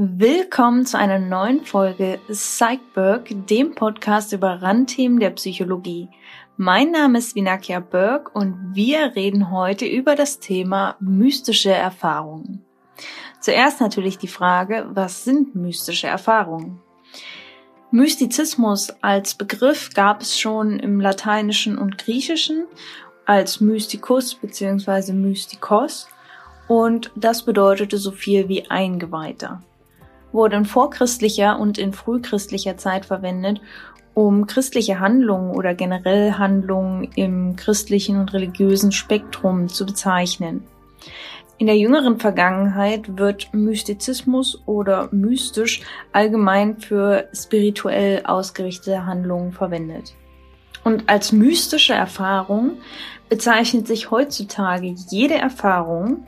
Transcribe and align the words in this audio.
Willkommen 0.00 0.86
zu 0.86 0.96
einer 0.96 1.18
neuen 1.18 1.64
Folge 1.64 2.20
Psychberg, 2.28 3.30
dem 3.48 3.74
Podcast 3.74 4.32
über 4.32 4.62
Randthemen 4.62 5.18
der 5.18 5.30
Psychologie. 5.30 6.08
Mein 6.56 6.92
Name 6.92 7.18
ist 7.18 7.34
Vinakia 7.34 7.80
Berg 7.80 8.32
und 8.32 8.76
wir 8.76 9.16
reden 9.16 9.50
heute 9.50 9.86
über 9.86 10.14
das 10.14 10.38
Thema 10.38 10.94
mystische 11.00 11.72
Erfahrungen. 11.72 12.64
Zuerst 13.40 13.80
natürlich 13.80 14.18
die 14.18 14.28
Frage, 14.28 14.86
was 14.90 15.24
sind 15.24 15.56
mystische 15.56 16.06
Erfahrungen? 16.06 16.78
Mystizismus 17.90 18.90
als 19.02 19.34
Begriff 19.34 19.90
gab 19.94 20.20
es 20.20 20.38
schon 20.38 20.78
im 20.78 21.00
Lateinischen 21.00 21.76
und 21.76 21.98
Griechischen 21.98 22.68
als 23.26 23.60
Mysticus 23.60 24.36
bzw. 24.36 25.12
Mystikos 25.12 26.06
und 26.68 27.10
das 27.16 27.44
bedeutete 27.44 27.98
so 27.98 28.12
viel 28.12 28.48
wie 28.48 28.70
Eingeweihter 28.70 29.60
wurde 30.32 30.56
in 30.56 30.64
vorchristlicher 30.64 31.58
und 31.58 31.78
in 31.78 31.92
frühchristlicher 31.92 32.76
Zeit 32.76 33.06
verwendet, 33.06 33.60
um 34.14 34.46
christliche 34.46 34.98
Handlungen 34.98 35.52
oder 35.52 35.74
generell 35.74 36.32
Handlungen 36.32 37.04
im 37.14 37.56
christlichen 37.56 38.18
und 38.18 38.32
religiösen 38.32 38.90
Spektrum 38.90 39.68
zu 39.68 39.86
bezeichnen. 39.86 40.64
In 41.58 41.66
der 41.66 41.76
jüngeren 41.76 42.20
Vergangenheit 42.20 43.18
wird 43.18 43.52
Mystizismus 43.52 44.62
oder 44.66 45.08
mystisch 45.10 45.82
allgemein 46.12 46.78
für 46.78 47.28
spirituell 47.32 48.22
ausgerichtete 48.24 49.06
Handlungen 49.06 49.52
verwendet. 49.52 50.14
Und 50.84 51.08
als 51.08 51.32
mystische 51.32 51.94
Erfahrung 51.94 52.78
bezeichnet 53.28 53.88
sich 53.88 54.10
heutzutage 54.10 54.94
jede 55.10 55.34
Erfahrung, 55.34 56.26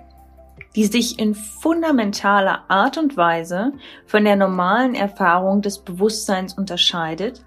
die 0.76 0.84
sich 0.84 1.18
in 1.18 1.34
fundamentaler 1.34 2.64
Art 2.68 2.96
und 2.98 3.16
Weise 3.16 3.72
von 4.06 4.24
der 4.24 4.36
normalen 4.36 4.94
Erfahrung 4.94 5.62
des 5.62 5.78
Bewusstseins 5.78 6.54
unterscheidet 6.54 7.44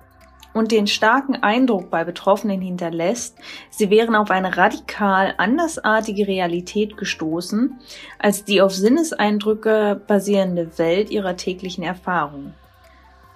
und 0.53 0.71
den 0.71 0.87
starken 0.87 1.41
Eindruck 1.41 1.89
bei 1.89 2.03
Betroffenen 2.03 2.61
hinterlässt, 2.61 3.37
sie 3.69 3.89
wären 3.89 4.15
auf 4.15 4.29
eine 4.29 4.55
radikal 4.55 5.33
andersartige 5.37 6.27
Realität 6.27 6.97
gestoßen 6.97 7.79
als 8.19 8.43
die 8.45 8.61
auf 8.61 8.73
Sinneseindrücke 8.73 10.01
basierende 10.07 10.77
Welt 10.77 11.09
ihrer 11.09 11.35
täglichen 11.35 11.83
Erfahrungen. 11.83 12.53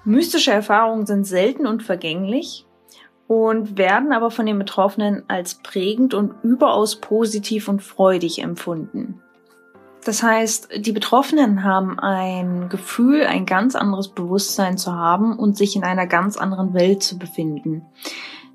Mystische 0.03 0.51
Erfahrungen 0.51 1.05
sind 1.05 1.25
selten 1.25 1.67
und 1.67 1.83
vergänglich 1.83 2.65
und 3.27 3.77
werden 3.77 4.13
aber 4.13 4.31
von 4.31 4.45
den 4.45 4.57
Betroffenen 4.57 5.23
als 5.27 5.55
prägend 5.55 6.13
und 6.13 6.33
überaus 6.43 6.97
positiv 6.97 7.67
und 7.67 7.83
freudig 7.83 8.41
empfunden. 8.41 9.21
Das 10.07 10.23
heißt, 10.23 10.69
die 10.77 10.93
Betroffenen 10.93 11.65
haben 11.65 11.99
ein 11.99 12.69
Gefühl, 12.69 13.25
ein 13.25 13.45
ganz 13.45 13.75
anderes 13.75 14.07
Bewusstsein 14.07 14.77
zu 14.77 14.93
haben 14.93 15.37
und 15.37 15.57
sich 15.57 15.75
in 15.75 15.83
einer 15.83 16.07
ganz 16.07 16.37
anderen 16.37 16.73
Welt 16.73 17.03
zu 17.03 17.19
befinden. 17.19 17.81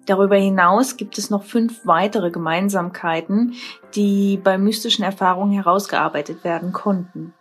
Darüber 0.07 0.37
hinaus 0.37 0.97
gibt 0.97 1.19
es 1.19 1.29
noch 1.29 1.45
fünf 1.45 1.85
weitere 1.85 2.31
Gemeinsamkeiten, 2.31 3.53
die 3.95 4.41
bei 4.43 4.57
mystischen 4.57 5.05
Erfahrungen 5.05 5.53
herausgearbeitet 5.53 6.43
werden 6.43 6.73
konnten. 6.73 7.35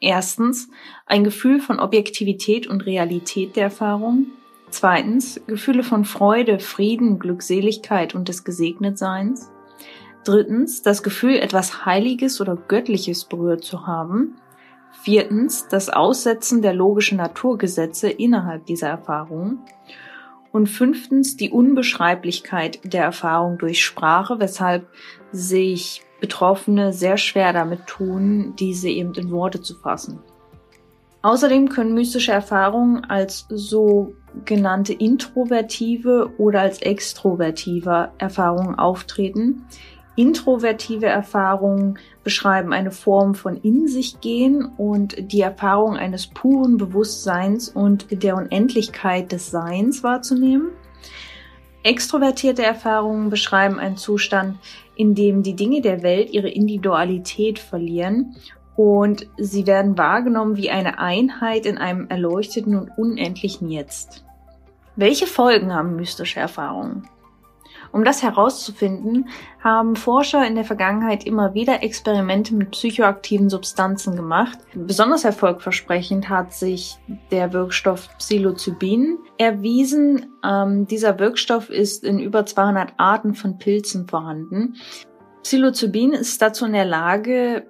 Erstens 0.00 0.70
ein 1.04 1.22
Gefühl 1.22 1.60
von 1.60 1.78
Objektivität 1.78 2.66
und 2.66 2.86
Realität 2.86 3.54
der 3.54 3.64
Erfahrung. 3.64 4.28
Zweitens 4.70 5.42
Gefühle 5.46 5.82
von 5.82 6.06
Freude, 6.06 6.58
Frieden, 6.58 7.18
Glückseligkeit 7.18 8.14
und 8.14 8.28
des 8.28 8.44
Gesegnetseins. 8.44 9.50
Drittens, 10.28 10.82
das 10.82 11.02
Gefühl, 11.02 11.36
etwas 11.36 11.86
Heiliges 11.86 12.42
oder 12.42 12.54
Göttliches 12.54 13.24
berührt 13.24 13.64
zu 13.64 13.86
haben. 13.86 14.36
Viertens, 15.00 15.68
das 15.68 15.88
Aussetzen 15.88 16.60
der 16.60 16.74
logischen 16.74 17.16
Naturgesetze 17.16 18.10
innerhalb 18.10 18.66
dieser 18.66 18.88
Erfahrung. 18.88 19.60
Und 20.52 20.66
fünftens, 20.66 21.38
die 21.38 21.50
Unbeschreiblichkeit 21.50 22.80
der 22.84 23.04
Erfahrung 23.04 23.56
durch 23.56 23.82
Sprache, 23.82 24.38
weshalb 24.38 24.86
sich 25.32 26.02
Betroffene 26.20 26.92
sehr 26.92 27.16
schwer 27.16 27.54
damit 27.54 27.86
tun, 27.86 28.52
diese 28.58 28.90
eben 28.90 29.14
in 29.14 29.30
Worte 29.30 29.62
zu 29.62 29.76
fassen. 29.76 30.18
Außerdem 31.22 31.70
können 31.70 31.94
mystische 31.94 32.32
Erfahrungen 32.32 33.02
als 33.06 33.46
sogenannte 33.48 34.92
introvertive 34.92 36.34
oder 36.36 36.60
als 36.60 36.82
extrovertive 36.82 38.12
Erfahrungen 38.18 38.74
auftreten, 38.74 39.64
Introvertive 40.18 41.06
Erfahrungen 41.06 41.96
beschreiben 42.24 42.72
eine 42.72 42.90
Form 42.90 43.36
von 43.36 43.56
in 43.56 43.86
sich 43.86 44.20
gehen 44.20 44.64
und 44.64 45.14
die 45.32 45.42
Erfahrung 45.42 45.96
eines 45.96 46.26
puren 46.26 46.76
Bewusstseins 46.76 47.68
und 47.68 48.24
der 48.24 48.34
Unendlichkeit 48.34 49.30
des 49.30 49.52
Seins 49.52 50.02
wahrzunehmen. 50.02 50.70
Extrovertierte 51.84 52.64
Erfahrungen 52.64 53.30
beschreiben 53.30 53.78
einen 53.78 53.96
Zustand, 53.96 54.58
in 54.96 55.14
dem 55.14 55.44
die 55.44 55.54
Dinge 55.54 55.82
der 55.82 56.02
Welt 56.02 56.30
ihre 56.32 56.48
Individualität 56.48 57.60
verlieren 57.60 58.34
und 58.74 59.28
sie 59.36 59.68
werden 59.68 59.96
wahrgenommen 59.96 60.56
wie 60.56 60.70
eine 60.70 60.98
Einheit 60.98 61.64
in 61.64 61.78
einem 61.78 62.08
erleuchteten 62.08 62.76
und 62.76 62.90
unendlichen 62.98 63.70
Jetzt. 63.70 64.24
Welche 64.96 65.28
Folgen 65.28 65.72
haben 65.72 65.94
mystische 65.94 66.40
Erfahrungen? 66.40 67.08
Um 67.92 68.04
das 68.04 68.22
herauszufinden, 68.22 69.28
haben 69.62 69.96
Forscher 69.96 70.46
in 70.46 70.54
der 70.54 70.64
Vergangenheit 70.64 71.24
immer 71.24 71.54
wieder 71.54 71.82
Experimente 71.82 72.54
mit 72.54 72.70
psychoaktiven 72.72 73.48
Substanzen 73.48 74.16
gemacht. 74.16 74.58
Besonders 74.74 75.24
erfolgversprechend 75.24 76.28
hat 76.28 76.52
sich 76.52 76.98
der 77.30 77.52
Wirkstoff 77.52 78.08
Psilocybin 78.18 79.18
erwiesen. 79.38 80.26
Ähm, 80.44 80.86
dieser 80.86 81.18
Wirkstoff 81.18 81.70
ist 81.70 82.04
in 82.04 82.18
über 82.18 82.44
200 82.46 82.94
Arten 82.98 83.34
von 83.34 83.58
Pilzen 83.58 84.06
vorhanden. 84.06 84.76
Psilocybin 85.42 86.12
ist 86.12 86.42
dazu 86.42 86.66
in 86.66 86.72
der 86.72 86.84
Lage, 86.84 87.66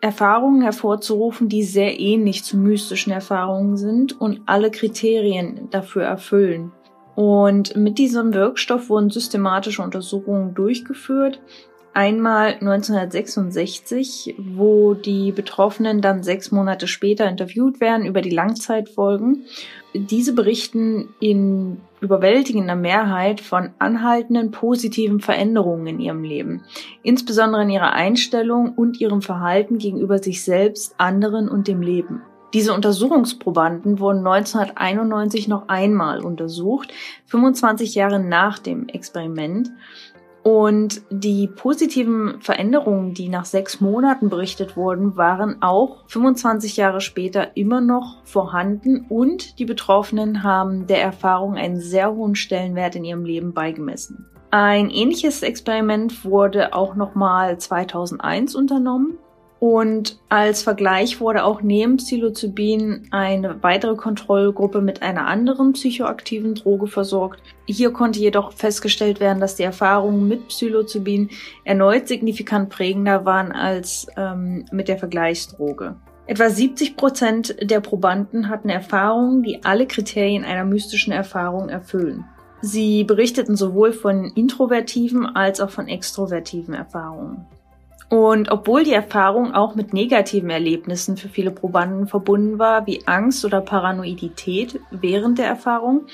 Erfahrungen 0.00 0.62
hervorzurufen, 0.62 1.48
die 1.48 1.64
sehr 1.64 1.98
ähnlich 1.98 2.44
zu 2.44 2.56
mystischen 2.56 3.12
Erfahrungen 3.12 3.76
sind 3.76 4.20
und 4.20 4.42
alle 4.46 4.70
Kriterien 4.70 5.68
dafür 5.70 6.04
erfüllen. 6.04 6.72
Und 7.18 7.74
mit 7.74 7.98
diesem 7.98 8.32
Wirkstoff 8.32 8.90
wurden 8.90 9.10
systematische 9.10 9.82
Untersuchungen 9.82 10.54
durchgeführt. 10.54 11.40
Einmal 11.92 12.52
1966, 12.60 14.36
wo 14.38 14.94
die 14.94 15.32
Betroffenen 15.32 16.00
dann 16.00 16.22
sechs 16.22 16.52
Monate 16.52 16.86
später 16.86 17.28
interviewt 17.28 17.80
werden 17.80 18.06
über 18.06 18.22
die 18.22 18.30
Langzeitfolgen. 18.30 19.46
Diese 19.94 20.32
berichten 20.32 21.08
in 21.18 21.80
überwältigender 22.00 22.76
Mehrheit 22.76 23.40
von 23.40 23.70
anhaltenden 23.80 24.52
positiven 24.52 25.18
Veränderungen 25.18 25.88
in 25.88 25.98
ihrem 25.98 26.22
Leben, 26.22 26.62
insbesondere 27.02 27.62
in 27.62 27.70
ihrer 27.70 27.94
Einstellung 27.94 28.74
und 28.74 29.00
ihrem 29.00 29.22
Verhalten 29.22 29.78
gegenüber 29.78 30.22
sich 30.22 30.44
selbst, 30.44 30.94
anderen 30.98 31.48
und 31.48 31.66
dem 31.66 31.82
Leben. 31.82 32.22
Diese 32.54 32.72
Untersuchungsprobanden 32.72 33.98
wurden 33.98 34.26
1991 34.26 35.48
noch 35.48 35.68
einmal 35.68 36.24
untersucht, 36.24 36.92
25 37.26 37.94
Jahre 37.94 38.20
nach 38.20 38.58
dem 38.58 38.88
Experiment. 38.88 39.70
Und 40.42 41.02
die 41.10 41.46
positiven 41.46 42.40
Veränderungen, 42.40 43.12
die 43.12 43.28
nach 43.28 43.44
sechs 43.44 43.82
Monaten 43.82 44.30
berichtet 44.30 44.78
wurden, 44.78 45.16
waren 45.18 45.60
auch 45.60 46.08
25 46.08 46.78
Jahre 46.78 47.02
später 47.02 47.54
immer 47.54 47.82
noch 47.82 48.24
vorhanden 48.24 49.04
und 49.10 49.58
die 49.58 49.66
Betroffenen 49.66 50.42
haben 50.42 50.86
der 50.86 51.02
Erfahrung 51.02 51.56
einen 51.56 51.80
sehr 51.80 52.14
hohen 52.14 52.34
Stellenwert 52.34 52.96
in 52.96 53.04
ihrem 53.04 53.26
Leben 53.26 53.52
beigemessen. 53.52 54.26
Ein 54.50 54.88
ähnliches 54.88 55.42
Experiment 55.42 56.24
wurde 56.24 56.72
auch 56.72 56.94
nochmal 56.94 57.58
2001 57.58 58.54
unternommen. 58.54 59.18
Und 59.60 60.18
als 60.28 60.62
Vergleich 60.62 61.20
wurde 61.20 61.42
auch 61.42 61.62
neben 61.62 61.96
Psilocybin 61.96 63.08
eine 63.10 63.60
weitere 63.62 63.96
Kontrollgruppe 63.96 64.80
mit 64.80 65.02
einer 65.02 65.26
anderen 65.26 65.72
psychoaktiven 65.72 66.54
Droge 66.54 66.86
versorgt. 66.86 67.42
Hier 67.66 67.92
konnte 67.92 68.20
jedoch 68.20 68.52
festgestellt 68.52 69.18
werden, 69.18 69.40
dass 69.40 69.56
die 69.56 69.64
Erfahrungen 69.64 70.28
mit 70.28 70.46
Psilocybin 70.48 71.30
erneut 71.64 72.06
signifikant 72.06 72.68
prägender 72.68 73.24
waren 73.24 73.50
als 73.50 74.06
ähm, 74.16 74.64
mit 74.70 74.86
der 74.86 74.98
Vergleichsdroge. 74.98 75.96
Etwa 76.26 76.50
70 76.50 76.96
Prozent 76.96 77.56
der 77.60 77.80
Probanden 77.80 78.48
hatten 78.50 78.68
Erfahrungen, 78.68 79.42
die 79.42 79.64
alle 79.64 79.86
Kriterien 79.86 80.44
einer 80.44 80.64
mystischen 80.64 81.12
Erfahrung 81.12 81.68
erfüllen. 81.68 82.24
Sie 82.60 83.02
berichteten 83.04 83.56
sowohl 83.56 83.92
von 83.92 84.24
introvertiven 84.34 85.26
als 85.26 85.60
auch 85.60 85.70
von 85.70 85.88
extrovertiven 85.88 86.74
Erfahrungen. 86.74 87.46
Und 88.08 88.50
obwohl 88.50 88.84
die 88.84 88.94
Erfahrung 88.94 89.52
auch 89.52 89.74
mit 89.74 89.92
negativen 89.92 90.48
Erlebnissen 90.48 91.18
für 91.18 91.28
viele 91.28 91.50
Probanden 91.50 92.06
verbunden 92.06 92.58
war, 92.58 92.86
wie 92.86 93.06
Angst 93.06 93.44
oder 93.44 93.60
Paranoidität 93.60 94.80
während 94.90 95.38
der 95.38 95.46
Erfahrung, 95.46 96.06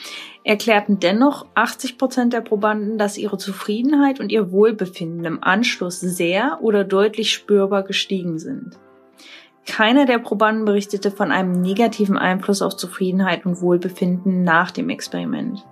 erklärten 0.43 0.99
dennoch 0.99 1.47
80 1.55 1.97
Prozent 1.97 2.33
der 2.33 2.41
Probanden, 2.41 2.99
dass 2.99 3.17
ihre 3.17 3.39
Zufriedenheit 3.39 4.19
und 4.19 4.33
ihr 4.33 4.51
Wohlbefinden 4.51 5.25
im 5.25 5.45
Anschluss 5.45 6.01
sehr 6.01 6.59
oder 6.63 6.83
deutlich 6.83 7.33
spürbar 7.33 7.85
gestiegen 7.85 8.41
sind. 8.41 8.77
Keiner 9.65 10.05
der 10.05 10.19
Probanden 10.19 10.65
berichtete 10.65 11.13
von 11.13 11.31
einem 11.31 11.53
negativen 11.53 12.19
Einfluss 12.19 12.61
auf 12.61 12.77
Zufriedenheit 12.77 13.47
und 13.47 13.61
Wohlbefinden 13.61 14.43
nach 14.43 14.73
dem 14.73 14.91
Experiment. 14.91 15.65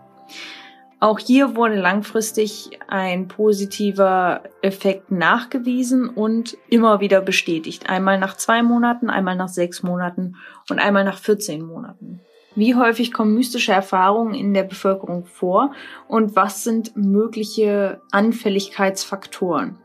Auch 1.03 1.19
hier 1.19 1.57
wurde 1.57 1.75
langfristig 1.75 2.79
ein 2.87 3.27
positiver 3.27 4.45
Effekt 4.63 5.11
nachgewiesen 5.11 6.09
und 6.09 6.57
immer 6.69 7.01
wieder 7.01 7.21
bestätigt. 7.21 7.91
Einmal 7.91 8.21
nach 8.21 8.37
zwei 8.37 8.63
Monaten, 8.63 9.11
einmal 9.11 9.35
nach 9.35 9.49
sechs 9.49 9.83
Monaten 9.83 10.37
und 10.71 10.79
einmal 10.79 11.03
nach 11.03 11.19
14 11.19 11.67
Monaten. 11.67 12.21
Wie 12.55 12.77
häufig 12.77 13.13
kommen 13.13 13.35
mystische 13.35 13.73
Erfahrungen 13.73 14.35
in 14.35 14.55
der 14.55 14.63
Bevölkerung 14.63 15.25
vor 15.25 15.73
und 16.07 16.37
was 16.37 16.63
sind 16.63 16.97
mögliche 16.97 18.01
Anfälligkeitsfaktoren? 18.13 19.79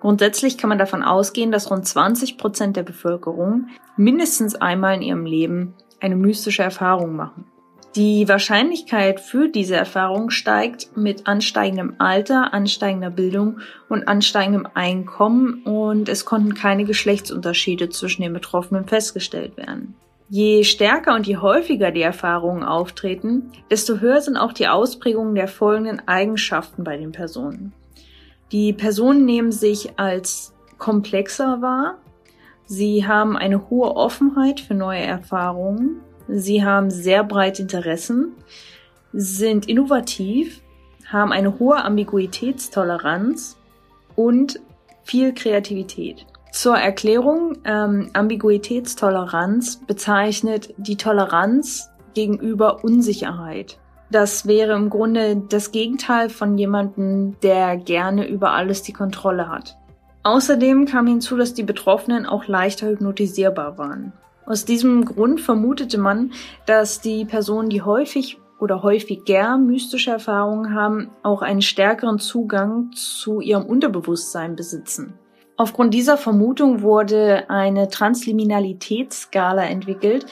Grundsätzlich 0.00 0.58
kann 0.58 0.70
man 0.70 0.78
davon 0.78 1.04
ausgehen, 1.04 1.52
dass 1.52 1.70
rund 1.70 1.86
20 1.86 2.38
Prozent 2.38 2.76
der 2.76 2.82
Bevölkerung 2.82 3.68
mindestens 3.96 4.56
einmal 4.56 4.96
in 4.96 5.02
ihrem 5.02 5.26
Leben 5.26 5.74
eine 6.00 6.16
mystische 6.16 6.64
Erfahrung 6.64 7.14
machen. 7.14 7.44
Die 7.96 8.28
Wahrscheinlichkeit 8.28 9.18
für 9.18 9.48
diese 9.48 9.74
Erfahrung 9.74 10.30
steigt 10.30 10.96
mit 10.96 11.26
ansteigendem 11.26 11.94
Alter, 11.98 12.54
ansteigender 12.54 13.10
Bildung 13.10 13.58
und 13.88 14.06
ansteigendem 14.06 14.68
Einkommen 14.74 15.64
und 15.64 16.08
es 16.08 16.24
konnten 16.24 16.54
keine 16.54 16.84
Geschlechtsunterschiede 16.84 17.88
zwischen 17.88 18.22
den 18.22 18.32
Betroffenen 18.32 18.86
festgestellt 18.86 19.56
werden. 19.56 19.96
Je 20.28 20.62
stärker 20.62 21.16
und 21.16 21.26
je 21.26 21.38
häufiger 21.38 21.90
die 21.90 22.02
Erfahrungen 22.02 22.62
auftreten, 22.62 23.50
desto 23.72 23.98
höher 23.98 24.20
sind 24.20 24.36
auch 24.36 24.52
die 24.52 24.68
Ausprägungen 24.68 25.34
der 25.34 25.48
folgenden 25.48 26.06
Eigenschaften 26.06 26.84
bei 26.84 26.96
den 26.96 27.10
Personen. 27.10 27.72
Die 28.52 28.72
Personen 28.72 29.24
nehmen 29.24 29.50
sich 29.50 29.98
als 29.98 30.54
komplexer 30.78 31.60
wahr, 31.60 31.98
sie 32.66 33.04
haben 33.08 33.36
eine 33.36 33.68
hohe 33.68 33.96
Offenheit 33.96 34.60
für 34.60 34.74
neue 34.74 35.02
Erfahrungen, 35.02 36.00
sie 36.32 36.64
haben 36.64 36.90
sehr 36.90 37.24
breite 37.24 37.62
Interessen, 37.62 38.32
sind 39.12 39.68
innovativ, 39.68 40.62
haben 41.06 41.32
eine 41.32 41.58
hohe 41.58 41.82
Ambiguitätstoleranz 41.82 43.56
und 44.16 44.60
viel 45.02 45.34
Kreativität. 45.34 46.26
Zur 46.52 46.76
Erklärung, 46.76 47.58
ähm, 47.64 48.10
Ambiguitätstoleranz 48.12 49.80
bezeichnet 49.86 50.74
die 50.76 50.96
Toleranz 50.96 51.90
gegenüber 52.14 52.84
Unsicherheit. 52.84 53.78
Das 54.10 54.46
wäre 54.46 54.74
im 54.74 54.90
Grunde 54.90 55.36
das 55.48 55.70
Gegenteil 55.70 56.28
von 56.28 56.58
jemandem, 56.58 57.36
der 57.42 57.76
gerne 57.76 58.26
über 58.26 58.52
alles 58.52 58.82
die 58.82 58.92
Kontrolle 58.92 59.48
hat. 59.48 59.76
Außerdem 60.24 60.86
kam 60.86 61.06
hinzu, 61.06 61.36
dass 61.36 61.54
die 61.54 61.62
Betroffenen 61.62 62.26
auch 62.26 62.46
leichter 62.46 62.88
hypnotisierbar 62.88 63.78
waren. 63.78 64.12
Aus 64.50 64.64
diesem 64.64 65.04
Grund 65.04 65.40
vermutete 65.40 65.96
man, 65.96 66.32
dass 66.66 67.00
die 67.00 67.24
Personen, 67.24 67.68
die 67.68 67.82
häufig 67.82 68.40
oder 68.58 68.82
häufiger 68.82 69.56
mystische 69.56 70.10
Erfahrungen 70.10 70.74
haben, 70.74 71.12
auch 71.22 71.42
einen 71.42 71.62
stärkeren 71.62 72.18
Zugang 72.18 72.90
zu 72.90 73.40
ihrem 73.40 73.64
Unterbewusstsein 73.64 74.56
besitzen. 74.56 75.14
Aufgrund 75.56 75.94
dieser 75.94 76.16
Vermutung 76.16 76.82
wurde 76.82 77.48
eine 77.48 77.86
Transliminalitätsskala 77.90 79.66
entwickelt, 79.66 80.26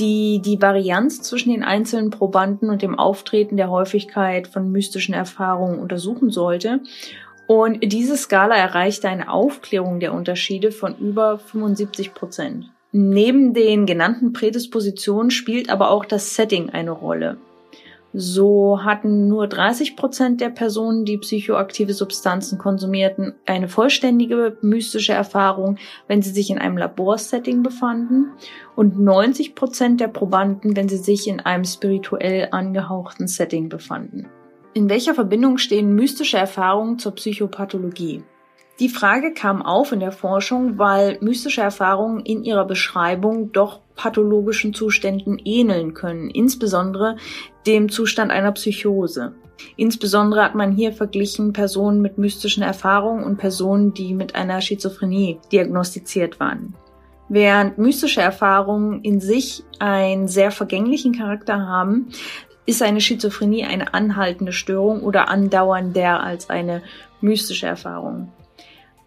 die 0.00 0.42
die 0.44 0.60
Varianz 0.60 1.22
zwischen 1.22 1.52
den 1.52 1.62
einzelnen 1.62 2.10
Probanden 2.10 2.70
und 2.70 2.82
dem 2.82 2.98
Auftreten 2.98 3.56
der 3.56 3.70
Häufigkeit 3.70 4.48
von 4.48 4.72
mystischen 4.72 5.14
Erfahrungen 5.14 5.78
untersuchen 5.78 6.30
sollte. 6.30 6.80
Und 7.46 7.92
diese 7.92 8.16
Skala 8.16 8.56
erreichte 8.56 9.08
eine 9.08 9.30
Aufklärung 9.30 10.00
der 10.00 10.12
Unterschiede 10.12 10.72
von 10.72 10.96
über 10.98 11.38
75 11.38 12.14
Prozent. 12.14 12.72
Neben 12.92 13.54
den 13.54 13.86
genannten 13.86 14.32
Prädispositionen 14.32 15.30
spielt 15.30 15.70
aber 15.70 15.90
auch 15.90 16.04
das 16.04 16.34
Setting 16.34 16.70
eine 16.70 16.90
Rolle. 16.90 17.38
So 18.12 18.82
hatten 18.82 19.28
nur 19.28 19.46
30 19.46 19.94
Prozent 19.94 20.40
der 20.40 20.48
Personen, 20.48 21.04
die 21.04 21.18
psychoaktive 21.18 21.94
Substanzen 21.94 22.58
konsumierten, 22.58 23.34
eine 23.46 23.68
vollständige 23.68 24.56
mystische 24.62 25.12
Erfahrung, 25.12 25.76
wenn 26.08 26.20
sie 26.20 26.32
sich 26.32 26.50
in 26.50 26.58
einem 26.58 26.76
Laborsetting 26.76 27.62
befanden 27.62 28.32
und 28.74 28.98
90 28.98 29.54
Prozent 29.54 30.00
der 30.00 30.08
Probanden, 30.08 30.74
wenn 30.74 30.88
sie 30.88 30.96
sich 30.96 31.28
in 31.28 31.38
einem 31.38 31.64
spirituell 31.64 32.48
angehauchten 32.50 33.28
Setting 33.28 33.68
befanden. 33.68 34.26
In 34.74 34.90
welcher 34.90 35.14
Verbindung 35.14 35.58
stehen 35.58 35.94
mystische 35.94 36.38
Erfahrungen 36.38 36.98
zur 36.98 37.14
Psychopathologie? 37.14 38.24
Die 38.80 38.88
Frage 38.88 39.34
kam 39.34 39.60
auf 39.60 39.92
in 39.92 40.00
der 40.00 40.10
Forschung, 40.10 40.78
weil 40.78 41.18
mystische 41.20 41.60
Erfahrungen 41.60 42.24
in 42.24 42.44
ihrer 42.44 42.64
Beschreibung 42.64 43.52
doch 43.52 43.80
pathologischen 43.94 44.72
Zuständen 44.72 45.38
ähneln 45.44 45.92
können, 45.92 46.30
insbesondere 46.30 47.16
dem 47.66 47.90
Zustand 47.90 48.32
einer 48.32 48.52
Psychose. 48.52 49.34
Insbesondere 49.76 50.42
hat 50.42 50.54
man 50.54 50.72
hier 50.72 50.94
verglichen 50.94 51.52
Personen 51.52 52.00
mit 52.00 52.16
mystischen 52.16 52.62
Erfahrungen 52.62 53.22
und 53.22 53.36
Personen, 53.36 53.92
die 53.92 54.14
mit 54.14 54.34
einer 54.34 54.62
Schizophrenie 54.62 55.38
diagnostiziert 55.52 56.40
waren. 56.40 56.74
Während 57.28 57.76
mystische 57.76 58.22
Erfahrungen 58.22 59.02
in 59.02 59.20
sich 59.20 59.62
einen 59.78 60.26
sehr 60.26 60.50
vergänglichen 60.50 61.14
Charakter 61.14 61.66
haben, 61.66 62.08
ist 62.64 62.82
eine 62.82 63.02
Schizophrenie 63.02 63.64
eine 63.64 63.92
anhaltende 63.92 64.52
Störung 64.52 65.02
oder 65.02 65.28
andauernder 65.28 66.22
als 66.22 66.48
eine 66.48 66.82
mystische 67.20 67.66
Erfahrung. 67.66 68.32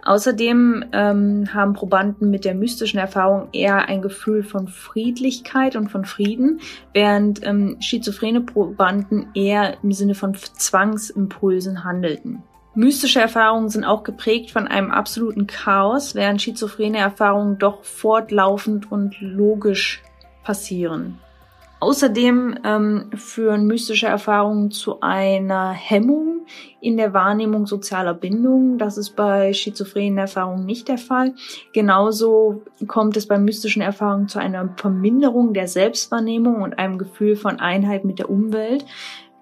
Außerdem 0.06 0.86
ähm, 0.92 1.54
haben 1.54 1.74
Probanden 1.74 2.30
mit 2.30 2.44
der 2.44 2.56
mystischen 2.56 3.00
Erfahrung 3.00 3.48
eher 3.54 3.88
ein 3.88 4.02
Gefühl 4.02 4.44
von 4.44 4.68
Friedlichkeit 4.68 5.76
und 5.76 5.90
von 5.90 6.04
Frieden, 6.04 6.60
während 6.94 7.46
ähm, 7.46 7.78
schizophrene 7.80 8.42
Probanden 8.42 9.28
eher 9.34 9.78
im 9.82 9.94
Sinne 9.94 10.16
von 10.16 10.36
Zwangsimpulsen 10.36 11.86
handelten. 11.86 12.44
Mystische 12.76 13.22
Erfahrungen 13.22 13.70
sind 13.70 13.86
auch 13.86 14.04
geprägt 14.04 14.52
von 14.52 14.68
einem 14.68 14.92
absoluten 14.92 15.48
Chaos, 15.48 16.16
während 16.16 16.42
schizophrene 16.42 16.98
Erfahrungen 16.98 17.60
doch 17.60 17.84
fortlaufend 17.84 18.92
und 18.92 19.16
logisch 19.22 20.02
passieren. 20.44 21.20
Außerdem 21.84 22.60
ähm, 22.64 23.10
führen 23.14 23.68
mystische 23.68 24.08
Erfahrungen 24.08 24.72
zu 24.72 25.02
einer 25.02 25.74
Hemmung 25.74 26.46
in 26.80 26.96
der 26.96 27.14
Wahrnehmung 27.14 27.66
sozialer 27.66 28.14
Bindungen. 28.14 28.78
Das 28.78 28.98
ist 28.98 29.18
bei 29.18 29.52
schizophrenen 29.52 30.18
Erfahrungen 30.18 30.66
nicht 30.66 30.88
der 30.88 30.98
Fall. 30.98 31.34
Genauso 31.74 32.62
kommt 32.88 33.18
es 33.18 33.28
bei 33.28 33.38
mystischen 33.38 33.82
Erfahrungen 33.82 34.30
zu 34.30 34.40
einer 34.40 34.74
Verminderung 34.78 35.54
der 35.54 35.68
Selbstwahrnehmung 35.68 36.62
und 36.62 36.80
einem 36.80 36.98
Gefühl 36.98 37.36
von 37.36 37.60
Einheit 37.60 38.06
mit 38.06 38.18
der 38.18 38.30
Umwelt. 38.30 38.86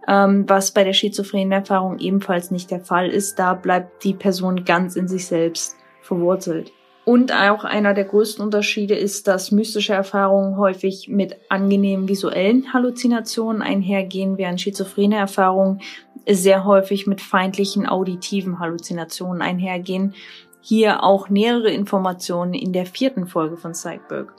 Ähm, 0.08 0.46
was 0.48 0.72
bei 0.72 0.84
der 0.84 0.94
schizophrenen 0.94 1.52
Erfahrung 1.52 2.00
ebenfalls 2.00 2.50
nicht 2.50 2.72
der 2.72 2.80
Fall 2.80 3.12
ist. 3.12 3.38
Da 3.38 3.54
bleibt 3.54 4.04
die 4.04 4.16
Person 4.16 4.66
ganz 4.66 4.96
in 4.96 5.08
sich 5.08 5.28
selbst 5.28 5.78
verwurzelt. 6.02 6.72
Und 7.04 7.34
auch 7.34 7.64
einer 7.64 7.96
der 7.96 8.06
größten 8.06 8.44
Unterschiede 8.44 8.96
ist, 8.96 9.28
dass 9.28 9.52
mystische 9.52 9.94
Erfahrungen 9.94 10.58
häufig 10.58 11.08
mit 11.08 11.36
angenehmen 11.50 12.08
visuellen 12.08 12.74
Halluzinationen 12.74 13.64
einhergehen, 13.64 14.38
während 14.38 14.62
schizophrene 14.62 15.16
Erfahrungen 15.16 15.82
sehr 16.30 16.64
häufig 16.64 17.08
mit 17.08 17.20
feindlichen 17.20 17.88
auditiven 17.88 18.60
Halluzinationen 18.60 19.42
einhergehen. 19.42 20.14
Hier 20.62 21.04
auch 21.04 21.30
nähere 21.30 21.72
Informationen 21.72 22.54
in 22.54 22.72
der 22.72 22.86
vierten 22.86 23.26
Folge 23.26 23.58
von 23.58 23.72
Psychberg. 23.72 24.32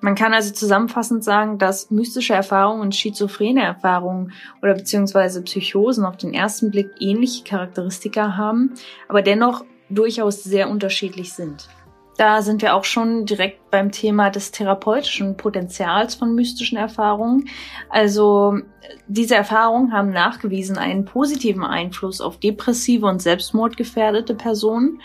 Man 0.00 0.16
kann 0.16 0.34
also 0.34 0.52
zusammenfassend 0.52 1.22
sagen, 1.22 1.58
dass 1.58 1.92
mystische 1.92 2.34
Erfahrungen 2.34 2.80
und 2.80 2.96
schizophrene 2.96 3.62
Erfahrungen 3.62 4.32
oder 4.60 4.74
beziehungsweise 4.74 5.42
Psychosen 5.42 6.04
auf 6.04 6.16
den 6.16 6.34
ersten 6.34 6.72
Blick 6.72 6.90
ähnliche 6.98 7.44
Charakteristika 7.44 8.36
haben, 8.36 8.74
aber 9.06 9.22
dennoch 9.22 9.64
durchaus 9.88 10.42
sehr 10.42 10.68
unterschiedlich 10.68 11.32
sind. 11.34 11.68
Da 12.22 12.40
sind 12.40 12.62
wir 12.62 12.76
auch 12.76 12.84
schon 12.84 13.26
direkt 13.26 13.72
beim 13.72 13.90
Thema 13.90 14.30
des 14.30 14.52
therapeutischen 14.52 15.36
Potenzials 15.36 16.14
von 16.14 16.36
mystischen 16.36 16.78
Erfahrungen. 16.78 17.48
Also 17.90 18.60
diese 19.08 19.34
Erfahrungen 19.34 19.92
haben 19.92 20.10
nachgewiesen 20.10 20.78
einen 20.78 21.04
positiven 21.04 21.64
Einfluss 21.64 22.20
auf 22.20 22.38
depressive 22.38 23.06
und 23.06 23.20
selbstmordgefährdete 23.20 24.36
Personen. 24.36 25.00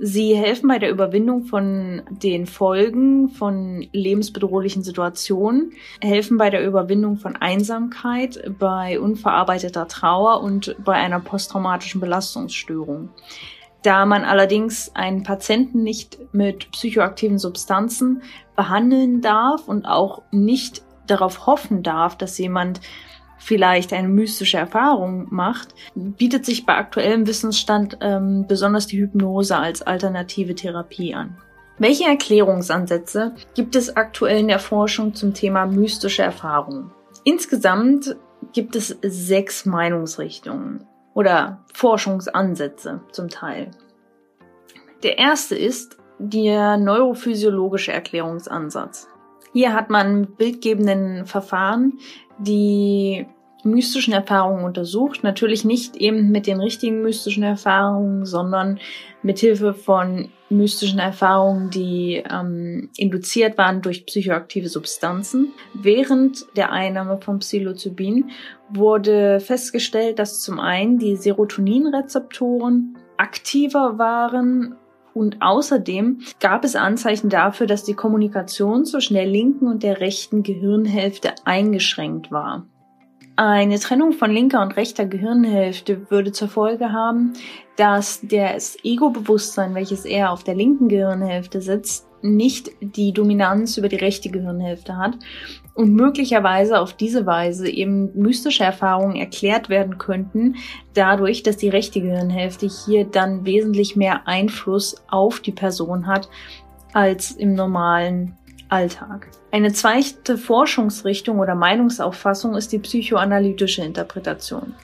Sie 0.00 0.34
helfen 0.34 0.66
bei 0.66 0.80
der 0.80 0.90
Überwindung 0.90 1.44
von 1.44 2.02
den 2.10 2.46
Folgen 2.46 3.28
von 3.28 3.86
lebensbedrohlichen 3.92 4.82
Situationen, 4.82 5.74
helfen 6.00 6.36
bei 6.36 6.50
der 6.50 6.66
Überwindung 6.66 7.16
von 7.16 7.36
Einsamkeit, 7.36 8.42
bei 8.58 8.98
unverarbeiteter 8.98 9.86
Trauer 9.86 10.42
und 10.42 10.74
bei 10.84 10.94
einer 10.94 11.20
posttraumatischen 11.20 12.00
Belastungsstörung. 12.00 13.10
Da 13.84 14.06
man 14.06 14.24
allerdings 14.24 14.90
einen 14.94 15.24
Patienten 15.24 15.82
nicht 15.82 16.18
mit 16.32 16.70
psychoaktiven 16.72 17.38
Substanzen 17.38 18.22
behandeln 18.56 19.20
darf 19.20 19.68
und 19.68 19.84
auch 19.84 20.22
nicht 20.30 20.82
darauf 21.06 21.46
hoffen 21.46 21.82
darf, 21.82 22.16
dass 22.16 22.38
jemand 22.38 22.80
vielleicht 23.36 23.92
eine 23.92 24.08
mystische 24.08 24.56
Erfahrung 24.56 25.26
macht, 25.28 25.74
bietet 25.94 26.46
sich 26.46 26.64
bei 26.64 26.74
aktuellem 26.76 27.26
Wissensstand 27.26 27.98
ähm, 28.00 28.46
besonders 28.48 28.86
die 28.86 29.00
Hypnose 29.00 29.54
als 29.54 29.82
alternative 29.82 30.54
Therapie 30.54 31.14
an. 31.14 31.36
Welche 31.76 32.04
Erklärungsansätze 32.04 33.34
gibt 33.54 33.76
es 33.76 33.98
aktuell 33.98 34.38
in 34.38 34.48
der 34.48 34.60
Forschung 34.60 35.14
zum 35.14 35.34
Thema 35.34 35.66
mystische 35.66 36.22
Erfahrungen? 36.22 36.90
Insgesamt 37.24 38.16
gibt 38.54 38.76
es 38.76 38.96
sechs 39.02 39.66
Meinungsrichtungen 39.66 40.86
oder 41.14 41.64
Forschungsansätze 41.72 43.00
zum 43.12 43.28
Teil. 43.28 43.70
Der 45.02 45.18
erste 45.18 45.54
ist 45.54 45.96
der 46.18 46.76
neurophysiologische 46.76 47.92
Erklärungsansatz. 47.92 49.08
Hier 49.52 49.72
hat 49.72 49.90
man 49.90 50.34
bildgebenden 50.36 51.26
Verfahren 51.26 51.98
die 52.38 53.26
mystischen 53.64 54.12
Erfahrungen 54.12 54.64
untersucht. 54.64 55.22
Natürlich 55.22 55.64
nicht 55.64 55.96
eben 55.96 56.30
mit 56.30 56.46
den 56.46 56.60
richtigen 56.60 57.02
mystischen 57.02 57.42
Erfahrungen, 57.42 58.24
sondern 58.24 58.78
mit 59.22 59.38
Hilfe 59.38 59.74
von 59.74 60.28
mystischen 60.50 60.98
Erfahrungen, 60.98 61.70
die 61.70 62.22
ähm, 62.30 62.90
induziert 62.96 63.58
waren 63.58 63.82
durch 63.82 64.06
psychoaktive 64.06 64.68
Substanzen. 64.68 65.52
Während 65.74 66.46
der 66.56 66.70
Einnahme 66.70 67.18
von 67.20 67.38
Psilocybin 67.38 68.30
wurde 68.70 69.40
festgestellt, 69.40 70.18
dass 70.18 70.40
zum 70.40 70.60
einen 70.60 70.98
die 70.98 71.16
Serotoninrezeptoren 71.16 72.98
aktiver 73.16 73.98
waren 73.98 74.76
und 75.14 75.40
außerdem 75.40 76.20
gab 76.40 76.64
es 76.64 76.74
Anzeichen 76.74 77.30
dafür, 77.30 77.66
dass 77.66 77.84
die 77.84 77.94
Kommunikation 77.94 78.84
zwischen 78.84 79.14
der 79.14 79.26
linken 79.26 79.68
und 79.68 79.82
der 79.82 80.00
rechten 80.00 80.42
Gehirnhälfte 80.42 81.34
eingeschränkt 81.44 82.32
war. 82.32 82.66
Eine 83.36 83.80
Trennung 83.80 84.12
von 84.12 84.30
linker 84.30 84.62
und 84.62 84.76
rechter 84.76 85.06
Gehirnhälfte 85.06 86.08
würde 86.08 86.30
zur 86.30 86.46
Folge 86.46 86.92
haben, 86.92 87.32
dass 87.74 88.20
das 88.22 88.76
Ego-Bewusstsein, 88.84 89.74
welches 89.74 90.04
eher 90.04 90.30
auf 90.30 90.44
der 90.44 90.54
linken 90.54 90.86
Gehirnhälfte 90.86 91.60
sitzt, 91.60 92.06
nicht 92.22 92.70
die 92.80 93.12
Dominanz 93.12 93.76
über 93.76 93.88
die 93.88 93.96
rechte 93.96 94.30
Gehirnhälfte 94.30 94.96
hat 94.96 95.18
und 95.74 95.94
möglicherweise 95.94 96.78
auf 96.78 96.92
diese 96.92 97.26
Weise 97.26 97.68
eben 97.68 98.16
mystische 98.16 98.62
Erfahrungen 98.62 99.16
erklärt 99.16 99.68
werden 99.68 99.98
könnten, 99.98 100.54
dadurch, 100.94 101.42
dass 101.42 101.56
die 101.56 101.68
rechte 101.68 102.00
Gehirnhälfte 102.00 102.68
hier 102.86 103.04
dann 103.04 103.44
wesentlich 103.44 103.96
mehr 103.96 104.28
Einfluss 104.28 104.94
auf 105.10 105.40
die 105.40 105.52
Person 105.52 106.06
hat 106.06 106.28
als 106.92 107.32
im 107.32 107.54
normalen 107.54 108.36
Alltag. 108.68 109.28
Eine 109.54 109.72
zweite 109.72 110.36
Forschungsrichtung 110.36 111.38
oder 111.38 111.54
Meinungsauffassung 111.54 112.56
ist 112.56 112.72
die 112.72 112.80
psychoanalytische 112.80 113.84
Interpretation. 113.84 114.74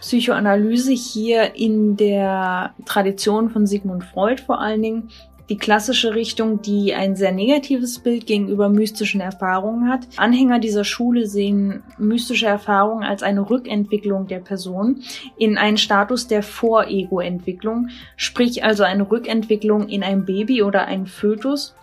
Psychoanalyse 0.00 0.90
hier 0.90 1.54
in 1.54 1.96
der 1.96 2.74
Tradition 2.84 3.48
von 3.48 3.64
Sigmund 3.64 4.02
Freud 4.02 4.42
vor 4.44 4.60
allen 4.60 4.82
Dingen 4.82 5.10
die 5.48 5.56
klassische 5.56 6.16
Richtung, 6.16 6.62
die 6.62 6.94
ein 6.94 7.14
sehr 7.14 7.30
negatives 7.30 8.00
Bild 8.00 8.26
gegenüber 8.26 8.68
mystischen 8.68 9.20
Erfahrungen 9.20 9.88
hat. 9.88 10.08
Anhänger 10.16 10.58
dieser 10.58 10.82
Schule 10.82 11.28
sehen 11.28 11.84
mystische 11.96 12.46
Erfahrungen 12.46 13.04
als 13.04 13.22
eine 13.22 13.48
Rückentwicklung 13.48 14.26
der 14.26 14.40
Person 14.40 15.04
in 15.38 15.58
einen 15.58 15.76
Status 15.76 16.26
der 16.26 16.42
Vor-Ego-Entwicklung, 16.42 17.90
sprich 18.16 18.64
also 18.64 18.82
eine 18.82 19.08
Rückentwicklung 19.08 19.88
in 19.88 20.02
ein 20.02 20.24
Baby 20.24 20.64
oder 20.64 20.86
einen 20.86 21.06
Fötus 21.06 21.76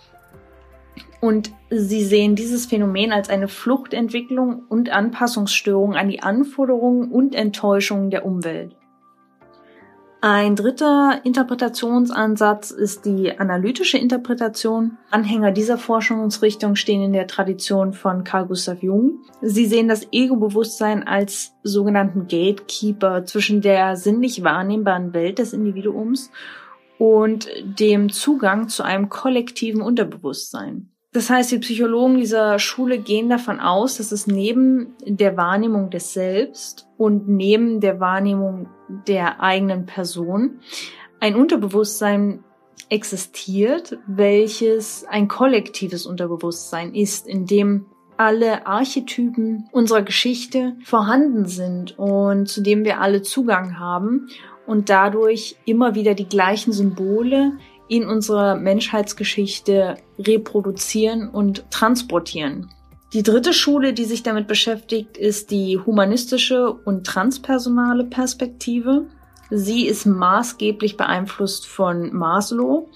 und 1.21 1.51
sie 1.69 2.03
sehen 2.03 2.35
dieses 2.35 2.65
Phänomen 2.65 3.11
als 3.11 3.29
eine 3.29 3.47
Fluchtentwicklung 3.47 4.63
und 4.69 4.89
Anpassungsstörung 4.89 5.95
an 5.95 6.09
die 6.09 6.21
Anforderungen 6.21 7.11
und 7.11 7.35
Enttäuschungen 7.35 8.09
der 8.09 8.25
Umwelt. 8.25 8.75
Ein 10.21 10.57
dritter 10.57 11.21
Interpretationsansatz 11.23 12.71
ist 12.71 13.05
die 13.05 13.39
analytische 13.39 13.97
Interpretation. 13.97 14.97
Anhänger 15.09 15.51
dieser 15.51 15.77
Forschungsrichtung 15.77 16.75
stehen 16.75 17.01
in 17.01 17.13
der 17.13 17.25
Tradition 17.25 17.93
von 17.93 18.25
Carl 18.25 18.47
Gustav 18.47 18.83
Jung. 18.83 19.19
Sie 19.41 19.65
sehen 19.65 19.87
das 19.87 20.07
Ego-Bewusstsein 20.11 21.07
als 21.07 21.53
sogenannten 21.63 22.23
Gatekeeper 22.27 23.23
zwischen 23.23 23.61
der 23.61 23.95
sinnlich 23.95 24.43
wahrnehmbaren 24.43 25.13
Welt 25.13 25.39
des 25.39 25.53
Individuums 25.53 26.31
und 26.99 27.47
dem 27.63 28.11
Zugang 28.11 28.67
zu 28.67 28.83
einem 28.83 29.09
kollektiven 29.09 29.81
Unterbewusstsein. 29.81 30.91
Das 31.11 31.31
heißt, 31.31 31.51
die 31.51 31.57
Psychologen 31.57 32.17
dieser 32.17 32.59
Schule 32.59 32.99
gehen 32.99 33.29
davon 33.29 33.59
aus, 33.59 33.97
dass 33.97 34.11
es 34.11 34.27
neben 34.27 34.93
der 35.05 35.37
Wahrnehmung 35.37 35.89
des 35.89 36.13
Selbst 36.13 36.87
und 36.97 37.27
neben 37.27 37.79
der 37.79 37.99
Wahrnehmung 37.99 38.67
der 39.07 39.41
eigenen 39.41 39.87
Person 39.87 40.59
ein 41.19 41.35
Unterbewusstsein 41.35 42.43
existiert, 42.89 43.97
welches 44.05 45.05
ein 45.09 45.27
kollektives 45.27 46.05
Unterbewusstsein 46.05 46.93
ist, 46.93 47.27
in 47.27 47.45
dem 47.45 47.85
alle 48.17 48.67
Archetypen 48.67 49.69
unserer 49.71 50.01
Geschichte 50.01 50.75
vorhanden 50.83 51.45
sind 51.45 51.97
und 51.97 52.49
zu 52.49 52.61
dem 52.61 52.83
wir 52.83 52.99
alle 52.99 53.21
Zugang 53.21 53.79
haben 53.79 54.27
und 54.69 54.91
dadurch 54.91 55.55
immer 55.65 55.95
wieder 55.95 56.13
die 56.13 56.29
gleichen 56.29 56.73
Symbole 56.73 57.53
in 57.87 58.05
unserer 58.05 58.55
Menschheitsgeschichte 58.55 59.97
reproduzieren 60.19 61.27
und 61.27 61.65
transportieren. 61.71 62.69
Die 63.11 63.23
dritte 63.23 63.51
Schule, 63.51 63.93
die 63.93 64.05
sich 64.05 64.21
damit 64.21 64.47
beschäftigt, 64.47 65.17
ist 65.17 65.49
die 65.49 65.79
humanistische 65.79 66.71
und 66.71 67.07
transpersonale 67.07 68.03
Perspektive. 68.03 69.07
Sie 69.49 69.87
ist 69.87 70.05
maßgeblich 70.05 70.97
beeinflusst 70.97 71.65
von 71.65 72.13
Maslow, 72.13 72.89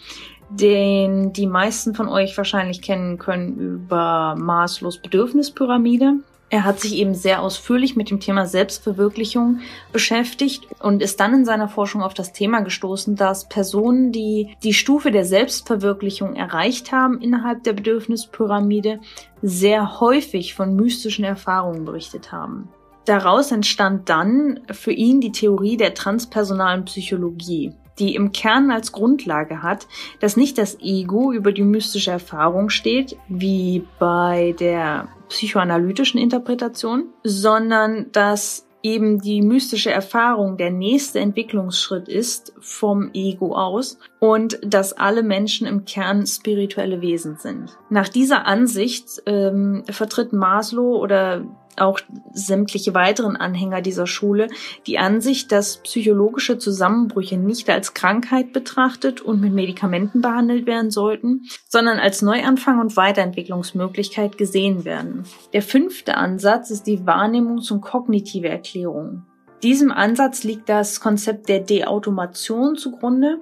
den 0.52 1.34
die 1.34 1.48
meisten 1.48 1.96
von 1.96 2.08
euch 2.08 2.38
wahrscheinlich 2.38 2.84
kennen 2.84 3.18
können 3.18 3.58
über 3.58 4.36
Maslows 4.38 5.00
Bedürfnispyramide. 5.00 6.18
Er 6.54 6.66
hat 6.66 6.80
sich 6.80 6.94
eben 6.98 7.16
sehr 7.16 7.42
ausführlich 7.42 7.96
mit 7.96 8.12
dem 8.12 8.20
Thema 8.20 8.46
Selbstverwirklichung 8.46 9.62
beschäftigt 9.92 10.68
und 10.80 11.02
ist 11.02 11.20
dann 11.20 11.34
in 11.34 11.46
seiner 11.46 11.68
Forschung 11.68 12.04
auf 12.04 12.14
das 12.14 12.32
Thema 12.32 12.60
gestoßen, 12.62 13.16
dass 13.16 13.50
Personen, 13.50 14.12
die 14.12 14.56
die 14.62 14.76
Stufe 14.76 15.10
der 15.10 15.26
Selbstverwirklichung 15.26 16.36
erreicht 16.36 16.92
haben 16.92 17.20
innerhalb 17.22 17.64
der 17.64 17.74
Bedürfnispyramide, 17.74 19.00
sehr 19.42 20.00
häufig 20.00 20.54
von 20.54 20.76
mystischen 20.76 21.26
Erfahrungen 21.26 21.86
berichtet 21.86 22.32
haben. 22.32 22.70
Daraus 23.06 23.52
entstand 23.52 24.10
dann 24.10 24.60
für 24.70 24.92
ihn 24.92 25.22
die 25.22 25.32
Theorie 25.32 25.76
der 25.76 25.96
transpersonalen 25.96 26.86
Psychologie 26.86 27.74
die 28.00 28.16
im 28.16 28.32
Kern 28.32 28.72
als 28.72 28.92
Grundlage 28.92 29.62
hat, 29.62 29.86
dass 30.20 30.36
nicht 30.36 30.58
das 30.58 30.80
Ego 30.80 31.32
über 31.32 31.52
die 31.52 31.62
mystische 31.62 32.10
Erfahrung 32.10 32.70
steht, 32.70 33.16
wie 33.28 33.86
bei 34.00 34.56
der 34.60 35.08
psychoanalytischen 35.30 36.20
Interpretation, 36.20 37.06
sondern 37.24 38.12
dass 38.12 38.68
eben 38.84 39.20
die 39.20 39.42
mystische 39.42 39.90
Erfahrung 39.90 40.58
der 40.58 40.70
nächste 40.70 41.20
Entwicklungsschritt 41.22 42.10
ist 42.10 42.54
vom 42.60 43.10
Ego 43.14 43.56
aus 43.56 43.98
und 44.20 44.60
dass 44.62 44.92
alle 44.94 45.24
Menschen 45.24 45.66
im 45.66 45.86
Kern 45.86 46.28
spirituelle 46.28 47.02
Wesen 47.02 47.38
sind. 47.38 47.78
Nach 47.90 48.10
dieser 48.10 48.46
Ansicht 48.46 49.24
ähm, 49.26 49.84
vertritt 49.90 50.34
Maslow 50.34 51.02
oder 51.02 51.46
auch 51.80 52.00
sämtliche 52.34 52.94
weiteren 52.94 53.36
Anhänger 53.36 53.82
dieser 53.82 54.08
Schule 54.08 54.48
die 54.88 54.98
Ansicht, 55.00 55.52
dass 55.52 55.78
psychologische 55.78 56.58
Zusammenbrüche 56.58 57.38
nicht 57.38 57.70
als 57.70 57.94
Krankheit 57.94 58.54
betrachtet 58.54 59.22
und 59.22 59.42
mit 59.42 59.54
Medikamenten 59.54 60.22
behandelt 60.22 60.66
werden 60.66 60.92
sollten, 60.92 61.44
sondern 61.68 62.00
als 62.00 62.22
Neuanfang 62.22 62.80
und 62.80 62.98
Weiterentwicklungsmöglichkeit 62.98 64.38
gesehen 64.38 64.86
werden. 64.86 65.24
Der 65.54 65.62
fünfte 65.62 66.16
Ansatz 66.16 66.70
ist 66.70 66.84
die 66.84 67.00
Wahrnehmungs- 67.00 67.72
und 67.72 67.82
kognitive 67.82 68.50
Erklärung. 68.50 69.24
Diesem 69.64 69.94
Ansatz 69.94 70.44
liegt 70.44 70.68
das 70.68 71.00
Konzept 71.00 71.48
der 71.48 71.62
Deautomation 71.62 72.76
zugrunde, 72.76 73.40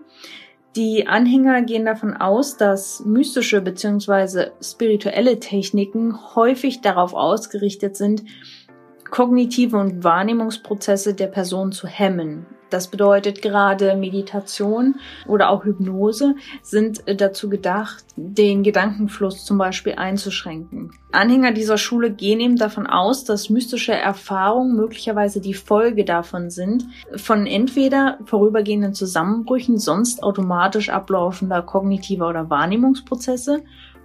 die 0.76 1.08
Anhänger 1.08 1.64
gehen 1.64 1.86
davon 1.86 2.16
aus, 2.16 2.56
dass 2.56 3.04
mystische 3.06 3.62
bzw. 3.62 4.52
spirituelle 4.62 5.40
Techniken 5.40 6.36
häufig 6.36 6.82
darauf 6.82 7.14
ausgerichtet 7.14 7.98
sind, 7.98 8.24
kognitive 9.10 9.78
und 9.78 10.04
Wahrnehmungsprozesse 10.04 11.14
der 11.14 11.28
Person 11.28 11.72
zu 11.72 11.88
hemmen 11.88 12.46
das 12.72 12.88
bedeutet 12.88 13.42
gerade 13.42 13.96
Meditation 13.96 14.96
oder 15.28 15.50
auch 15.50 15.66
Hypnose 15.66 16.36
sind 16.62 17.04
dazu 17.06 17.50
gedacht, 17.50 18.04
den 18.16 18.64
Gedankenfluss 18.64 19.46
zum 19.46 19.58
Beispiel 19.58 19.94
einzuschränken. 19.94 20.92
Anhänger 21.12 21.52
dieser 21.52 21.78
Schule 21.78 22.12
gehen 22.12 22.40
eben 22.40 22.56
davon 22.56 22.88
aus, 22.88 23.26
dass 23.26 23.50
mystische 23.50 23.94
Erfahrungen 23.94 24.76
möglicherweise 24.76 25.42
die 25.42 25.54
Folge 25.54 26.06
davon 26.06 26.50
sind, 26.50 26.86
von 27.16 27.46
entweder 27.46 28.18
vorübergehenden 28.26 28.94
Zusammenbrüchen, 28.94 29.78
sonst 29.78 30.24
automatisch 30.24 30.90
ablaufender 30.90 31.62
kognitiver 31.62 32.30
oder 32.30 32.50
Wahrnehmungsprozesse 32.50 33.64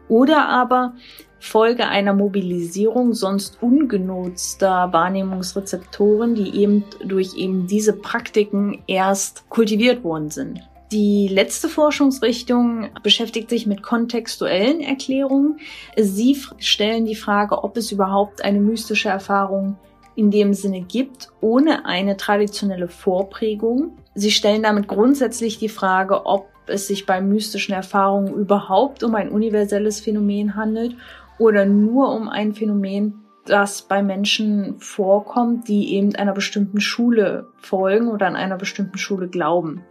oder 0.09 0.49
aber 0.49 0.95
Folge 1.39 1.87
einer 1.87 2.15
Mobilisierung 2.15 3.13
sonst 3.13 3.63
ungenutzter 3.63 4.93
Wahrnehmungsrezeptoren, 4.93 6.35
die 6.35 6.57
eben 6.57 6.85
durch 7.05 7.37
eben 7.37 7.67
diese 7.67 7.93
Praktiken 7.93 8.83
erst 8.87 9.49
kultiviert 9.49 10.03
worden 10.03 10.31
sind. 10.31 10.61
Die 10.93 11.27
letzte 11.27 11.69
Forschungsrichtung 11.69 12.91
beschäftigt 13.03 13.51
sich 13.51 13.67
mit 13.67 13.83
kontextuellen 13.83 14.81
Erklärungen. 14.81 15.59
Sie 15.97 16.41
stellen 16.59 17.07
die 17.07 17.17
Frage, 17.17 17.65
ob 17.65 17.77
es 17.77 17.91
überhaupt 17.91 18.45
eine 18.45 18.61
mystische 18.61 19.09
Erfahrung 19.09 19.77
in 20.15 20.31
dem 20.31 20.55
Sinne 20.55 20.83
gibt, 20.83 21.29
ohne 21.41 21.87
eine 21.87 22.17
traditionelle 22.17 22.89
Vorprägung. 22.89 23.99
Sie 24.15 24.31
stellen 24.31 24.63
damit 24.63 24.87
grundsätzlich 24.87 25.59
die 25.59 25.69
Frage, 25.69 26.25
ob 26.25 26.49
es 26.69 26.87
sich 26.87 27.05
bei 27.05 27.21
mystischen 27.21 27.75
Erfahrungen 27.75 28.33
überhaupt 28.33 29.03
um 29.03 29.15
ein 29.15 29.29
universelles 29.29 30.01
Phänomen 30.01 30.55
handelt 30.55 30.97
oder 31.39 31.65
nur 31.67 32.13
um 32.13 32.29
ein 32.29 32.55
Phänomen, 32.55 33.27
das 33.45 33.83
bei 33.83 34.03
Menschen 34.03 34.79
vorkommt, 34.79 35.69
die 35.69 35.95
eben 35.95 36.15
einer 36.17 36.33
bestimmten 36.33 36.81
Schule 36.81 37.49
folgen 37.59 38.09
oder 38.09 38.27
an 38.27 38.37
einer 38.37 38.57
bestimmten 38.57 38.99
Schule 38.99 39.29
glauben. 39.29 39.85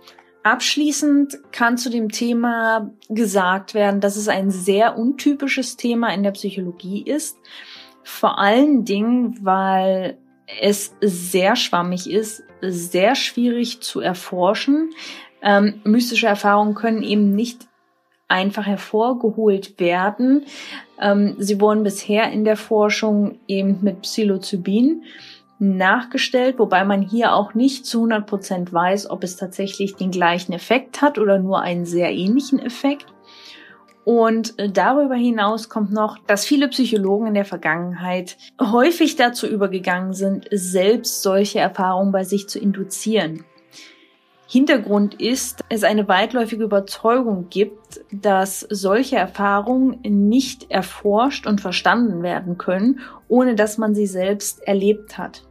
Abschließend 0.44 1.40
kann 1.52 1.78
zu 1.78 1.90
dem 1.90 2.10
Thema 2.10 2.92
gesagt 3.10 3.74
werden, 3.74 4.00
dass 4.00 4.16
es 4.16 4.28
ein 4.28 4.52
sehr 4.52 4.98
untypisches 4.98 5.76
Thema 5.76 6.14
in 6.14 6.22
der 6.22 6.32
Psychologie 6.32 7.02
ist. 7.02 7.38
Vor 8.04 8.38
allen 8.38 8.86
Dingen, 8.86 9.40
weil 9.42 10.20
es 10.62 10.96
sehr 11.02 11.56
schwammig 11.56 12.10
ist, 12.10 12.44
sehr 12.62 13.16
schwierig 13.16 13.82
zu 13.82 14.02
erforschen. 14.02 14.92
Ähm, 15.42 15.82
mystische 15.84 16.28
Erfahrungen 16.28 16.76
können 16.76 17.02
eben 17.02 17.32
nicht 17.32 17.68
einfach 18.28 18.66
hervorgeholt 18.66 19.80
werden. 19.80 20.46
Ähm, 21.00 21.36
sie 21.38 21.60
wurden 21.60 21.84
bisher 21.84 22.32
in 22.32 22.46
der 22.46 22.58
Forschung 22.58 23.40
eben 23.48 23.80
mit 23.82 24.02
Psilocybin 24.02 25.04
nachgestellt, 25.60 26.60
wobei 26.60 26.84
man 26.84 27.02
hier 27.02 27.34
auch 27.34 27.54
nicht 27.54 27.86
zu 27.86 28.00
100 28.00 28.28
Prozent 28.28 28.74
weiß, 28.74 29.10
ob 29.10 29.24
es 29.24 29.38
tatsächlich 29.38 29.96
den 29.96 30.12
gleichen 30.12 30.54
Effekt 30.54 31.02
hat 31.02 31.18
oder 31.18 31.40
nur 31.40 31.62
einen 31.62 31.86
sehr 31.86 32.12
ähnlichen 32.12 32.60
Effekt. 32.60 33.06
Und 34.04 34.60
äh, 34.60 34.70
darüber 34.70 35.16
hinaus 35.16 35.68
kommt 35.68 35.92
noch, 35.92 36.20
dass 36.28 36.46
viele 36.46 36.68
Psychologen 36.68 37.28
in 37.28 37.34
der 37.34 37.46
Vergangenheit 37.46 38.38
häufig 38.62 39.16
dazu 39.16 39.48
übergegangen 39.48 40.14
sind, 40.14 40.48
selbst 40.52 41.24
solche 41.24 41.60
Erfahrungen 41.60 42.12
bei 42.12 42.24
sich 42.24 42.48
zu 42.48 42.60
induzieren. 42.60 43.44
Hintergrund 44.48 45.20
ist, 45.20 45.62
es 45.70 45.84
eine 45.84 46.08
weitläufige 46.08 46.64
Überzeugung 46.64 47.48
gibt, 47.50 48.02
dass 48.12 48.60
solche 48.70 49.16
Erfahrungen 49.16 50.00
nicht 50.02 50.70
erforscht 50.70 51.48
und 51.48 51.62
verstanden 51.62 52.22
werden 52.22 52.58
können, 52.58 53.00
ohne 53.28 53.56
dass 53.56 53.78
man 53.78 53.96
sie 53.96 54.06
selbst 54.06 54.62
erlebt 54.68 55.18
hat. 55.18 55.44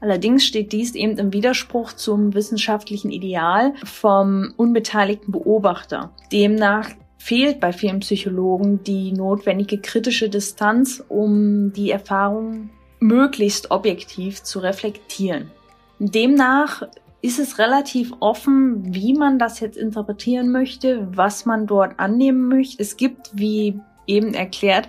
Allerdings 0.00 0.44
steht 0.44 0.72
dies 0.72 0.94
eben 0.94 1.16
im 1.16 1.32
Widerspruch 1.32 1.94
zum 1.94 2.34
wissenschaftlichen 2.34 3.10
Ideal 3.10 3.72
vom 3.84 4.52
unbeteiligten 4.56 5.32
Beobachter. 5.32 6.10
Demnach 6.30 6.90
fehlt 7.16 7.58
bei 7.58 7.72
vielen 7.72 8.00
Psychologen 8.00 8.84
die 8.84 9.12
notwendige 9.12 9.78
kritische 9.78 10.28
Distanz, 10.28 11.02
um 11.08 11.72
die 11.72 11.90
Erfahrung 11.90 12.68
möglichst 13.00 13.70
objektiv 13.70 14.42
zu 14.42 14.58
reflektieren. 14.58 15.50
Demnach 15.98 16.82
ist 17.26 17.40
es 17.40 17.58
relativ 17.58 18.12
offen, 18.20 18.94
wie 18.94 19.12
man 19.14 19.38
das 19.38 19.58
jetzt 19.58 19.76
interpretieren 19.76 20.52
möchte, 20.52 21.08
was 21.10 21.44
man 21.44 21.66
dort 21.66 21.98
annehmen 21.98 22.46
möchte. 22.48 22.80
Es 22.80 22.96
gibt, 22.96 23.30
wie 23.32 23.80
eben 24.06 24.32
erklärt, 24.32 24.86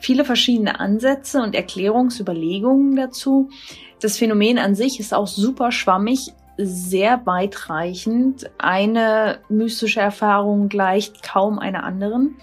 viele 0.00 0.24
verschiedene 0.24 0.80
Ansätze 0.80 1.40
und 1.40 1.54
Erklärungsüberlegungen 1.54 2.96
dazu. 2.96 3.50
Das 4.00 4.18
Phänomen 4.18 4.58
an 4.58 4.74
sich 4.74 4.98
ist 4.98 5.14
auch 5.14 5.28
super 5.28 5.70
schwammig, 5.70 6.32
sehr 6.58 7.24
weitreichend. 7.24 8.50
Eine 8.58 9.38
mystische 9.48 10.00
Erfahrung 10.00 10.68
gleicht 10.68 11.22
kaum 11.22 11.60
einer 11.60 11.84
anderen. 11.84 12.36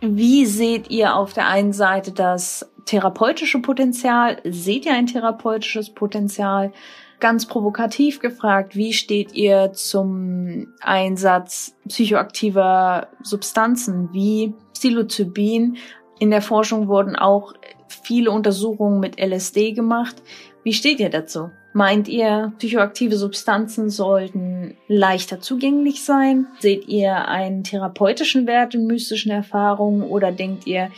Wie 0.00 0.46
seht 0.46 0.88
ihr 0.90 1.16
auf 1.16 1.32
der 1.32 1.48
einen 1.48 1.72
Seite 1.72 2.12
das 2.12 2.70
therapeutische 2.84 3.60
Potenzial? 3.60 4.38
Seht 4.44 4.86
ihr 4.86 4.94
ein 4.94 5.06
therapeutisches 5.06 5.90
Potenzial? 5.90 6.72
Ganz 7.18 7.46
provokativ 7.46 8.20
gefragt, 8.20 8.76
wie 8.76 8.92
steht 8.92 9.32
ihr 9.34 9.72
zum 9.72 10.74
Einsatz 10.80 11.74
psychoaktiver 11.88 13.08
Substanzen 13.22 14.10
wie 14.12 14.52
Psilocybin? 14.74 15.78
In 16.18 16.30
der 16.30 16.42
Forschung 16.42 16.88
wurden 16.88 17.16
auch 17.16 17.54
viele 18.02 18.30
Untersuchungen 18.30 19.00
mit 19.00 19.18
LSD 19.18 19.72
gemacht. 19.72 20.22
Wie 20.62 20.72
steht 20.72 21.00
ihr 21.00 21.10
dazu? 21.10 21.50
Meint 21.72 22.08
ihr, 22.08 22.52
psychoaktive 22.58 23.16
Substanzen 23.16 23.90
sollten 23.90 24.76
leichter 24.88 25.40
zugänglich 25.40 26.04
sein? 26.04 26.46
Seht 26.58 26.88
ihr 26.88 27.28
einen 27.28 27.64
therapeutischen 27.64 28.46
Wert 28.46 28.74
in 28.74 28.86
mystischen 28.86 29.30
Erfahrungen 29.30 30.02
oder 30.02 30.32
denkt 30.32 30.66
ihr, 30.66 30.90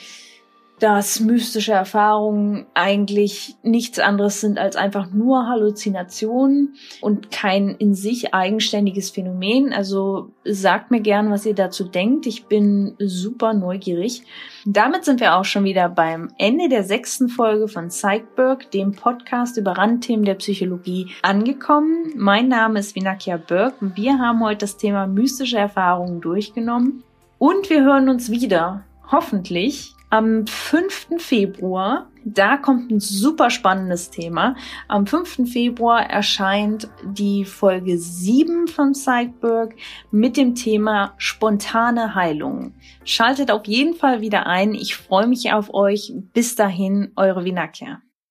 dass 0.78 1.20
mystische 1.20 1.72
Erfahrungen 1.72 2.66
eigentlich 2.74 3.56
nichts 3.62 3.98
anderes 3.98 4.40
sind 4.40 4.58
als 4.58 4.76
einfach 4.76 5.10
nur 5.10 5.46
Halluzinationen 5.48 6.74
und 7.00 7.30
kein 7.30 7.70
in 7.70 7.94
sich 7.94 8.34
eigenständiges 8.34 9.10
Phänomen. 9.10 9.72
Also 9.72 10.30
sagt 10.44 10.90
mir 10.90 11.00
gern, 11.00 11.30
was 11.30 11.46
ihr 11.46 11.54
dazu 11.54 11.84
denkt. 11.84 12.26
Ich 12.26 12.46
bin 12.46 12.94
super 12.98 13.54
neugierig. 13.54 14.22
Damit 14.64 15.04
sind 15.04 15.20
wir 15.20 15.36
auch 15.36 15.44
schon 15.44 15.64
wieder 15.64 15.88
beim 15.88 16.30
Ende 16.38 16.68
der 16.68 16.84
sechsten 16.84 17.28
Folge 17.28 17.68
von 17.68 17.88
Psychberg, 17.88 18.70
dem 18.70 18.92
Podcast 18.92 19.56
über 19.56 19.72
Randthemen 19.72 20.24
der 20.24 20.34
Psychologie, 20.34 21.10
angekommen. 21.22 22.12
Mein 22.16 22.48
Name 22.48 22.78
ist 22.78 22.94
Vinakia 22.94 23.36
Berg. 23.36 23.74
Wir 23.80 24.18
haben 24.18 24.44
heute 24.44 24.58
das 24.58 24.76
Thema 24.76 25.06
mystische 25.06 25.58
Erfahrungen 25.58 26.20
durchgenommen 26.20 27.02
und 27.38 27.68
wir 27.70 27.82
hören 27.82 28.08
uns 28.08 28.30
wieder. 28.30 28.84
Hoffentlich 29.10 29.94
am 30.10 30.46
5. 30.46 31.18
Februar, 31.18 32.10
da 32.24 32.56
kommt 32.56 32.90
ein 32.90 33.00
super 33.00 33.50
spannendes 33.50 34.10
Thema. 34.10 34.56
Am 34.86 35.06
5. 35.06 35.50
Februar 35.50 36.08
erscheint 36.08 36.88
die 37.04 37.44
Folge 37.44 37.98
7 37.98 38.68
von 38.68 38.94
Sideberg 38.94 39.74
mit 40.10 40.36
dem 40.36 40.54
Thema 40.54 41.14
spontane 41.18 42.14
Heilung. 42.14 42.74
Schaltet 43.04 43.50
auf 43.50 43.66
jeden 43.66 43.94
Fall 43.94 44.20
wieder 44.20 44.46
ein. 44.46 44.74
Ich 44.74 44.96
freue 44.96 45.26
mich 45.26 45.52
auf 45.52 45.72
euch. 45.74 46.12
Bis 46.32 46.54
dahin, 46.54 47.12
eure 47.16 47.44
Vinakia. 47.44 48.00